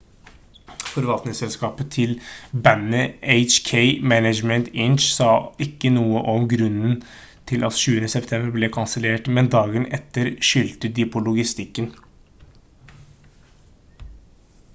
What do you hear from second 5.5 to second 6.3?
ikke noe